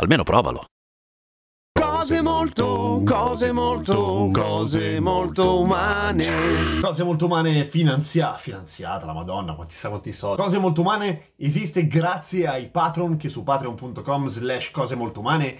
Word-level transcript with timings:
Almeno 0.00 0.22
provalo. 0.22 0.64
Cose 1.78 2.22
molto, 2.22 3.02
cose 3.04 3.52
molto, 3.52 4.30
cose 4.32 4.98
molto 4.98 5.60
umane. 5.60 6.80
Cose 6.80 7.04
molto 7.04 7.26
umane 7.26 7.66
finanzia, 7.66 8.32
finanziata, 8.32 9.04
la 9.04 9.12
madonna, 9.12 9.52
quanti 9.54 9.74
sa 9.74 9.90
quanti 9.90 10.12
soldi. 10.12 10.40
Cose 10.40 10.58
molto 10.58 10.80
umane 10.80 11.32
esiste 11.36 11.86
grazie 11.86 12.46
ai 12.46 12.70
patron 12.70 13.18
che 13.18 13.28
su 13.28 13.42
patreon.com 13.42 14.26
slash 14.26 14.70
cose 14.70 14.94
molto 14.94 15.20
umane 15.20 15.54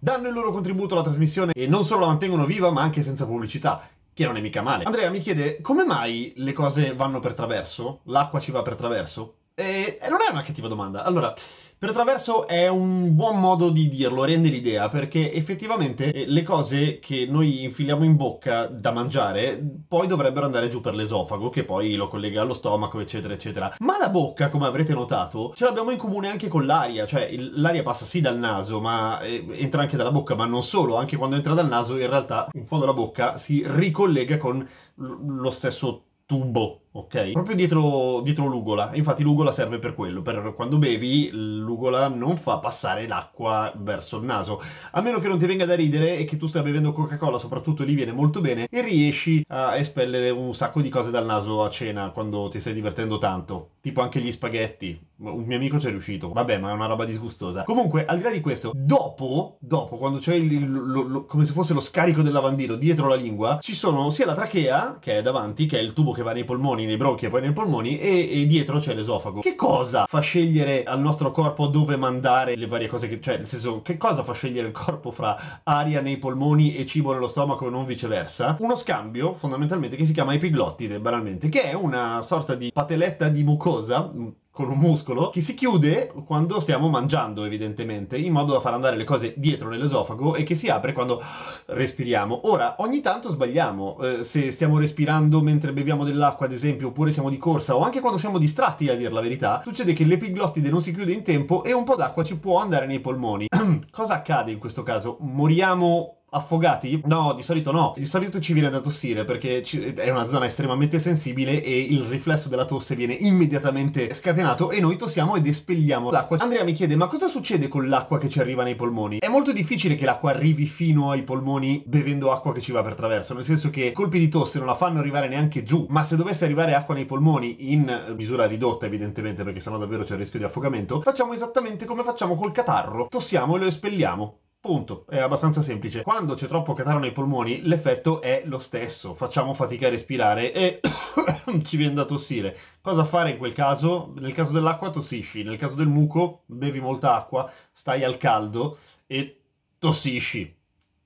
danno 0.00 0.26
il 0.26 0.34
loro 0.34 0.50
contributo 0.50 0.94
alla 0.94 1.04
trasmissione 1.04 1.52
e 1.52 1.68
non 1.68 1.84
solo 1.84 2.00
la 2.00 2.06
mantengono 2.08 2.44
viva 2.44 2.70
ma 2.72 2.82
anche 2.82 3.04
senza 3.04 3.24
pubblicità. 3.24 3.88
Che 4.12 4.24
non 4.24 4.36
è 4.36 4.40
mica 4.40 4.62
male. 4.62 4.82
Andrea 4.82 5.10
mi 5.10 5.20
chiede 5.20 5.60
come 5.60 5.84
mai 5.84 6.32
le 6.36 6.52
cose 6.52 6.92
vanno 6.92 7.20
per 7.20 7.34
traverso? 7.34 8.00
L'acqua 8.06 8.40
ci 8.40 8.50
va 8.50 8.62
per 8.62 8.74
traverso? 8.74 9.36
E, 9.58 9.98
e 10.02 10.08
non 10.10 10.18
è 10.20 10.30
una 10.30 10.42
cattiva 10.42 10.68
domanda. 10.68 11.02
Allora, 11.02 11.32
per 11.78 11.92
traverso 11.92 12.46
è 12.46 12.68
un 12.68 13.14
buon 13.14 13.40
modo 13.40 13.70
di 13.70 13.88
dirlo, 13.88 14.24
rende 14.24 14.50
l'idea, 14.50 14.88
perché 14.88 15.32
effettivamente 15.32 16.12
eh, 16.12 16.26
le 16.26 16.42
cose 16.42 16.98
che 16.98 17.24
noi 17.26 17.62
infiliamo 17.64 18.04
in 18.04 18.16
bocca 18.16 18.66
da 18.66 18.92
mangiare 18.92 19.58
poi 19.88 20.06
dovrebbero 20.06 20.44
andare 20.44 20.68
giù 20.68 20.80
per 20.82 20.94
l'esofago, 20.94 21.48
che 21.48 21.64
poi 21.64 21.94
lo 21.94 22.06
collega 22.06 22.42
allo 22.42 22.52
stomaco, 22.52 23.00
eccetera, 23.00 23.32
eccetera. 23.32 23.74
Ma 23.78 23.96
la 23.98 24.10
bocca, 24.10 24.50
come 24.50 24.66
avrete 24.66 24.92
notato, 24.92 25.54
ce 25.54 25.64
l'abbiamo 25.64 25.90
in 25.90 25.96
comune 25.96 26.28
anche 26.28 26.48
con 26.48 26.66
l'aria, 26.66 27.06
cioè 27.06 27.22
il- 27.24 27.58
l'aria 27.58 27.82
passa 27.82 28.04
sì 28.04 28.20
dal 28.20 28.36
naso, 28.38 28.78
ma 28.82 29.20
eh, 29.20 29.42
entra 29.52 29.80
anche 29.80 29.96
dalla 29.96 30.12
bocca, 30.12 30.34
ma 30.34 30.44
non 30.44 30.62
solo, 30.62 30.96
anche 30.96 31.16
quando 31.16 31.34
entra 31.36 31.54
dal 31.54 31.68
naso 31.68 31.96
in 31.98 32.08
realtà 32.10 32.48
in 32.52 32.66
fondo 32.66 32.84
alla 32.84 32.92
bocca 32.92 33.38
si 33.38 33.62
ricollega 33.66 34.36
con 34.36 34.58
l- 34.96 35.40
lo 35.40 35.50
stesso 35.50 36.02
tubo, 36.26 36.80
ok? 36.98 37.32
Proprio 37.32 37.54
dietro, 37.56 38.20
dietro 38.20 38.46
l'ugola. 38.46 38.90
Infatti 38.94 39.22
l'ugola 39.22 39.52
serve 39.52 39.78
per 39.78 39.94
quello, 39.94 40.22
per 40.22 40.52
quando 40.54 40.78
bevi 40.78 41.30
l'ugola 41.32 42.08
non 42.08 42.36
fa 42.36 42.58
passare 42.58 43.06
l'acqua 43.06 43.72
verso 43.76 44.18
il 44.18 44.24
naso. 44.24 44.60
A 44.92 45.00
meno 45.00 45.18
che 45.18 45.28
non 45.28 45.38
ti 45.38 45.46
venga 45.46 45.64
da 45.64 45.74
ridere 45.74 46.16
e 46.16 46.24
che 46.24 46.36
tu 46.36 46.46
stia 46.46 46.62
bevendo 46.62 46.92
Coca-Cola, 46.92 47.38
soprattutto 47.38 47.84
lì 47.84 47.94
viene 47.94 48.12
molto 48.12 48.40
bene, 48.40 48.66
e 48.70 48.80
riesci 48.82 49.44
a 49.48 49.76
espellere 49.76 50.30
un 50.30 50.54
sacco 50.54 50.80
di 50.80 50.88
cose 50.88 51.10
dal 51.10 51.24
naso 51.26 51.62
a 51.62 51.70
cena 51.70 52.10
quando 52.10 52.48
ti 52.48 52.60
stai 52.60 52.74
divertendo 52.74 53.18
tanto. 53.18 53.70
Tipo 53.80 54.00
anche 54.00 54.20
gli 54.20 54.30
spaghetti. 54.32 54.98
Un 55.18 55.44
mio 55.44 55.56
amico 55.56 55.78
ci 55.78 55.86
è 55.86 55.90
riuscito. 55.90 56.30
Vabbè, 56.30 56.58
ma 56.58 56.70
è 56.70 56.72
una 56.72 56.86
roba 56.86 57.04
disgustosa. 57.04 57.62
Comunque, 57.62 58.04
al 58.04 58.16
di 58.18 58.22
là 58.22 58.30
di 58.30 58.40
questo, 58.40 58.72
dopo, 58.74 59.56
dopo, 59.60 59.96
quando 59.96 60.18
c'è 60.18 60.34
il, 60.34 60.70
lo- 60.70 61.02
lo- 61.02 61.24
come 61.24 61.44
se 61.44 61.52
fosse 61.52 61.72
lo 61.72 61.80
scarico 61.80 62.22
del 62.22 62.32
lavandino 62.32 62.74
dietro 62.74 63.08
la 63.08 63.14
lingua, 63.14 63.58
ci 63.60 63.74
sono 63.74 64.10
sia 64.10 64.26
la 64.26 64.34
trachea, 64.34 64.98
che 65.00 65.18
è 65.18 65.22
davanti, 65.22 65.66
che 65.66 65.78
è 65.78 65.82
il 65.82 65.92
tubo 65.92 66.12
che 66.12 66.22
va 66.22 66.32
nei 66.32 66.44
polmoni, 66.44 66.85
nei 66.86 66.96
bronchi 66.96 67.26
e 67.26 67.28
poi 67.28 67.42
nei 67.42 67.52
polmoni, 67.52 67.98
e, 67.98 68.42
e 68.42 68.46
dietro 68.46 68.78
c'è 68.78 68.94
l'esofago. 68.94 69.40
Che 69.40 69.54
cosa 69.54 70.06
fa 70.06 70.20
scegliere 70.20 70.84
al 70.84 71.00
nostro 71.00 71.30
corpo 71.30 71.66
dove 71.66 71.96
mandare 71.96 72.56
le 72.56 72.66
varie 72.66 72.88
cose 72.88 73.08
che... 73.08 73.20
Cioè, 73.20 73.38
nel 73.38 73.46
senso, 73.46 73.82
che 73.82 73.96
cosa 73.96 74.22
fa 74.22 74.32
scegliere 74.32 74.68
il 74.68 74.72
corpo 74.72 75.10
fra 75.10 75.60
aria 75.64 76.00
nei 76.00 76.16
polmoni 76.16 76.76
e 76.76 76.86
cibo 76.86 77.12
nello 77.12 77.28
stomaco 77.28 77.66
e 77.66 77.70
non 77.70 77.84
viceversa? 77.84 78.56
Uno 78.60 78.74
scambio, 78.74 79.32
fondamentalmente, 79.32 79.96
che 79.96 80.04
si 80.04 80.12
chiama 80.12 80.34
epiglottide, 80.34 81.00
banalmente, 81.00 81.48
che 81.48 81.62
è 81.62 81.74
una 81.74 82.22
sorta 82.22 82.54
di 82.54 82.70
pateletta 82.72 83.28
di 83.28 83.42
mucosa, 83.42 84.10
con 84.56 84.70
un 84.70 84.78
muscolo 84.78 85.28
che 85.28 85.42
si 85.42 85.52
chiude 85.52 86.10
quando 86.24 86.60
stiamo 86.60 86.88
mangiando, 86.88 87.44
evidentemente, 87.44 88.16
in 88.16 88.32
modo 88.32 88.54
da 88.54 88.60
far 88.60 88.72
andare 88.72 88.96
le 88.96 89.04
cose 89.04 89.34
dietro 89.36 89.68
nell'esofago 89.68 90.34
e 90.34 90.44
che 90.44 90.54
si 90.54 90.70
apre 90.70 90.94
quando 90.94 91.22
respiriamo. 91.66 92.48
Ora, 92.48 92.76
ogni 92.78 93.02
tanto 93.02 93.28
sbagliamo. 93.28 93.98
Eh, 94.00 94.22
se 94.22 94.50
stiamo 94.50 94.78
respirando 94.78 95.42
mentre 95.42 95.74
beviamo 95.74 96.04
dell'acqua, 96.04 96.46
ad 96.46 96.52
esempio, 96.52 96.88
oppure 96.88 97.10
siamo 97.10 97.28
di 97.28 97.36
corsa, 97.36 97.76
o 97.76 97.80
anche 97.80 98.00
quando 98.00 98.18
siamo 98.18 98.38
distratti, 98.38 98.88
a 98.88 98.96
dir 98.96 99.12
la 99.12 99.20
verità, 99.20 99.60
succede 99.62 99.92
che 99.92 100.04
l'epiglottide 100.04 100.70
non 100.70 100.80
si 100.80 100.94
chiude 100.94 101.12
in 101.12 101.22
tempo 101.22 101.62
e 101.62 101.74
un 101.74 101.84
po' 101.84 101.96
d'acqua 101.96 102.24
ci 102.24 102.38
può 102.38 102.58
andare 102.58 102.86
nei 102.86 103.00
polmoni. 103.00 103.48
Cosa 103.90 104.14
accade 104.14 104.52
in 104.52 104.58
questo 104.58 104.82
caso? 104.82 105.18
Moriamo 105.20 106.15
affogati? 106.30 107.00
No, 107.04 107.32
di 107.34 107.42
solito 107.42 107.72
no. 107.72 107.92
Di 107.96 108.04
solito 108.04 108.40
ci 108.40 108.52
viene 108.52 108.70
da 108.70 108.80
tossire 108.80 109.24
perché 109.24 109.62
ci- 109.62 109.92
è 109.92 110.10
una 110.10 110.26
zona 110.26 110.46
estremamente 110.46 110.98
sensibile 110.98 111.62
e 111.62 111.78
il 111.78 112.02
riflesso 112.02 112.48
della 112.48 112.64
tosse 112.64 112.94
viene 112.94 113.14
immediatamente 113.14 114.12
scatenato 114.12 114.70
e 114.70 114.80
noi 114.80 114.96
tossiamo 114.96 115.36
ed 115.36 115.46
espelliamo 115.46 116.10
l'acqua. 116.10 116.36
Andrea 116.38 116.64
mi 116.64 116.72
chiede: 116.72 116.96
ma 116.96 117.06
cosa 117.06 117.28
succede 117.28 117.68
con 117.68 117.88
l'acqua 117.88 118.18
che 118.18 118.28
ci 118.28 118.40
arriva 118.40 118.62
nei 118.62 118.74
polmoni? 118.74 119.18
È 119.18 119.28
molto 119.28 119.52
difficile 119.52 119.94
che 119.94 120.04
l'acqua 120.04 120.30
arrivi 120.30 120.66
fino 120.66 121.10
ai 121.10 121.22
polmoni 121.22 121.82
bevendo 121.86 122.32
acqua 122.32 122.52
che 122.52 122.60
ci 122.60 122.72
va 122.72 122.82
per 122.82 122.94
traverso, 122.94 123.34
nel 123.34 123.44
senso 123.44 123.70
che 123.70 123.92
colpi 123.92 124.18
di 124.18 124.28
tosse 124.28 124.58
non 124.58 124.66
la 124.66 124.74
fanno 124.74 124.98
arrivare 124.98 125.28
neanche 125.28 125.62
giù, 125.62 125.86
ma 125.88 126.02
se 126.02 126.16
dovesse 126.16 126.44
arrivare 126.44 126.74
acqua 126.74 126.94
nei 126.94 127.04
polmoni 127.04 127.72
in 127.72 128.14
misura 128.16 128.46
ridotta, 128.46 128.86
evidentemente, 128.86 129.44
perché 129.44 129.60
sennò 129.60 129.78
davvero 129.78 130.04
c'è 130.04 130.12
il 130.12 130.20
rischio 130.20 130.38
di 130.38 130.44
affogamento, 130.44 131.00
facciamo 131.00 131.32
esattamente 131.32 131.84
come 131.84 132.02
facciamo 132.02 132.34
col 132.34 132.52
catarro. 132.52 133.06
Tossiamo 133.08 133.56
e 133.56 133.58
lo 133.58 133.66
espelliamo. 133.66 134.38
Punto, 134.66 135.06
è 135.08 135.18
abbastanza 135.18 135.62
semplice. 135.62 136.02
Quando 136.02 136.34
c'è 136.34 136.48
troppo 136.48 136.72
catarro 136.72 136.98
nei 136.98 137.12
polmoni, 137.12 137.62
l'effetto 137.62 138.20
è 138.20 138.42
lo 138.46 138.58
stesso. 138.58 139.14
Facciamo 139.14 139.54
fatica 139.54 139.86
a 139.86 139.90
respirare 139.90 140.52
e 140.52 140.80
ci 141.62 141.76
viene 141.76 141.94
da 141.94 142.04
tossire. 142.04 142.56
Cosa 142.80 143.04
fare 143.04 143.30
in 143.30 143.38
quel 143.38 143.52
caso? 143.52 144.12
Nel 144.18 144.32
caso 144.32 144.52
dell'acqua 144.52 144.90
tossisci, 144.90 145.44
nel 145.44 145.56
caso 145.56 145.76
del 145.76 145.86
muco 145.86 146.42
bevi 146.46 146.80
molta 146.80 147.14
acqua, 147.14 147.48
stai 147.70 148.02
al 148.02 148.16
caldo 148.16 148.76
e 149.06 149.40
tossisci. 149.78 150.52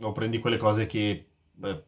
O 0.00 0.12
prendi 0.12 0.38
quelle 0.38 0.56
cose 0.56 0.86
che 0.86 1.29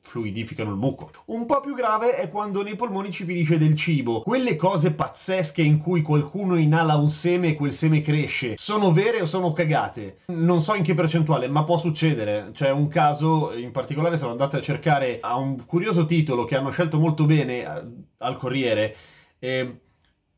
fluidificano 0.00 0.71
il 0.71 0.77
muco. 0.77 1.11
Un 1.27 1.47
po' 1.47 1.61
più 1.61 1.75
grave 1.75 2.17
è 2.17 2.28
quando 2.28 2.62
nei 2.62 2.77
polmoni 2.77 3.11
ci 3.11 3.25
finisce 3.25 3.59
del 3.59 3.75
cibo. 3.75 4.21
Quelle 4.21 4.56
cose 4.56 4.93
pazzesche 4.93 5.62
in 5.62 5.78
cui 5.78 6.03
qualcuno 6.03 6.56
inala 6.56 6.97
un 6.97 7.09
seme 7.09 7.49
e 7.49 7.55
quel 7.55 7.73
seme 7.73 8.03
cresce, 8.03 8.56
sono 8.56 8.93
vere 8.93 9.23
o 9.23 9.27
sono 9.27 9.53
cagate? 9.53 10.19
Non 10.27 10.61
so 10.61 10.75
in 10.75 10.83
che 10.83 10.95
percentuale, 10.95 11.49
ma 11.49 11.65
può 11.65 11.78
succedere. 11.78 12.50
C'è 12.53 12.71
un 12.71 12.89
caso 12.89 13.53
in 13.56 13.71
particolare, 13.71 14.19
sono 14.19 14.33
andate 14.33 14.59
a 14.59 14.61
cercare 14.61 15.19
a 15.21 15.37
un 15.37 15.65
curioso 15.65 16.05
titolo 16.05 16.44
che 16.44 16.56
hanno 16.56 16.71
scelto 16.71 16.99
molto 16.99 17.25
bene 17.25 17.62
eh, 17.62 17.84
al 18.19 18.37
Corriere. 18.37 18.94
eh, 19.39 19.81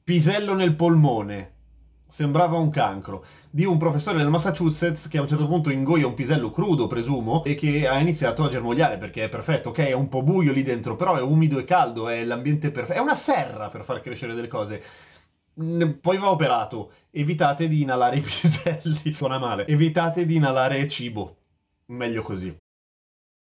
Pisello 0.05 0.55
nel 0.55 0.77
polmone. 0.77 1.54
Sembrava 2.15 2.59
un 2.59 2.71
cancro 2.71 3.25
di 3.51 3.65
un 3.65 3.77
professore 3.77 4.19
del 4.19 4.29
Massachusetts 4.29 5.09
che 5.09 5.19
a 5.19 5.21
un 5.21 5.27
certo 5.27 5.49
punto 5.49 5.71
ingoia 5.71 6.07
un 6.07 6.15
pisello 6.15 6.53
crudo, 6.53 6.87
presumo, 6.87 7.43
e 7.43 7.57
che 7.57 7.89
ha 7.89 7.99
iniziato 7.99 8.45
a 8.45 8.49
germogliare 8.49 8.99
perché 8.99 9.25
è 9.25 9.29
perfetto, 9.29 9.71
ok, 9.71 9.79
è 9.79 9.93
un 9.95 10.09
po' 10.09 10.23
buio 10.23 10.53
lì 10.53 10.63
dentro, 10.63 10.95
però 10.95 11.17
è 11.17 11.21
umido 11.21 11.59
e 11.59 11.65
caldo, 11.65 12.09
è 12.09 12.23
l'ambiente 12.23 12.71
perfetto, 12.71 13.01
è 13.01 13.03
una 13.03 13.17
serra 13.17 13.69
per 13.69 13.83
far 13.83 14.01
crescere 14.01 14.35
delle 14.35 14.47
cose. 14.47 14.81
Mm, 15.61 15.95
Poi 16.01 16.17
va 16.17 16.31
operato. 16.31 16.93
Evitate 17.11 17.67
di 17.67 17.83
inalare 17.83 18.19
i 18.19 18.21
piselli. 18.23 19.13
Suona 19.13 19.39
male. 19.39 19.67
Evitate 19.67 20.25
di 20.25 20.37
inalare 20.37 20.87
cibo. 20.87 21.37
Meglio 21.87 22.23
così. 22.23 22.57